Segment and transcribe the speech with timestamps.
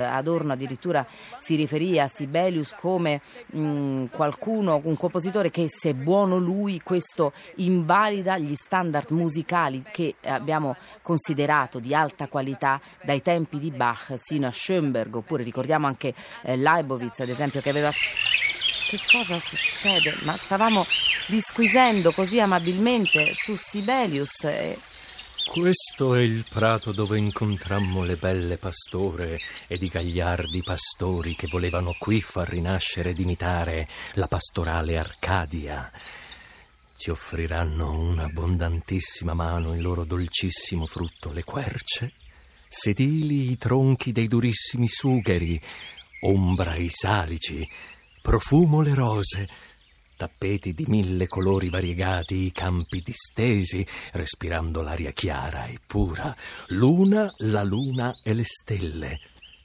[0.00, 1.06] Adorno addirittura
[1.38, 8.38] si riferì a Sibelius come mh, qualcuno, un compositore che se buono lui questo invalida
[8.38, 14.52] gli standard musicali che abbiamo considerato di alta qualità dai tempi di Bach sino a
[14.52, 17.90] Schoenberg oppure ricordiamo anche eh, Leibowitz ad esempio che aveva...
[17.90, 20.16] Che cosa succede?
[20.24, 20.84] Ma stavamo
[21.28, 24.76] disquisendo così amabilmente su Sibelius e
[25.46, 31.94] questo è il prato dove incontrammo le belle pastore ed i gagliardi pastori che volevano
[31.98, 35.90] qui far rinascere ed imitare la pastorale Arcadia.
[36.96, 42.12] Ci offriranno un'abbondantissima mano il loro dolcissimo frutto, le querce,
[42.68, 45.60] sedili i tronchi dei durissimi sugheri,
[46.22, 47.68] ombra i salici,
[48.22, 49.48] profumo le rose,
[50.20, 56.36] tappeti di mille colori variegati, i campi distesi, respirando l'aria chiara e pura,
[56.68, 59.18] luna, la luna e le stelle,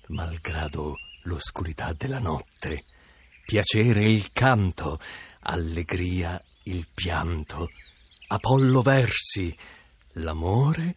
[0.08, 2.86] malgrado l'oscurità della notte,
[3.46, 4.98] piacere il canto,
[5.42, 7.68] allegria il pianto,
[8.28, 9.54] Apollo versi,
[10.14, 10.96] l'amore,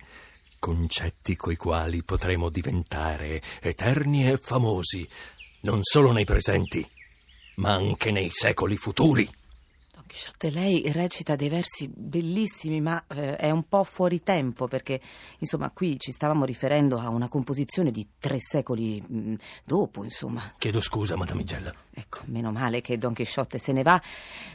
[0.61, 5.09] concetti coi quali potremo diventare eterni e famosi,
[5.63, 6.89] non solo nei presenti,
[7.57, 9.29] ma anche nei secoli futuri.
[10.09, 15.01] Chisciotte, lei recita dei versi bellissimi, ma eh, è un po' fuori tempo perché,
[15.39, 19.35] insomma, qui ci stavamo riferendo a una composizione di tre secoli mh, mm,
[19.65, 20.55] dopo, insomma.
[20.59, 21.73] Chiedo scusa, Madame Igella.
[21.99, 24.01] Ecco, meno male che Don Chisciotte se ne va.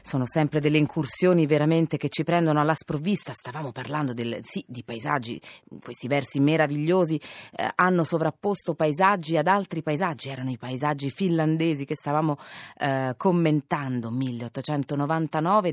[0.02, 3.34] Sono sempre delle incursioni veramente che ci prendono alla sprovvista.
[3.34, 5.42] Stavamo parlando del, sì, di paesaggi,
[5.82, 7.20] questi versi meravigliosi
[7.56, 12.38] eh, hanno sovrapposto paesaggi ad altri paesaggi, erano i paesaggi finlandesi che stavamo
[12.78, 15.72] eh, commentando, 1899